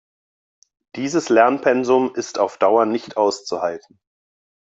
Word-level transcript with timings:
Dieses 0.95 1.29
Lernpensum 1.29 2.15
ist 2.15 2.39
auf 2.39 2.57
Dauer 2.57 2.87
nicht 2.87 3.17
auszuhalten. 3.17 3.99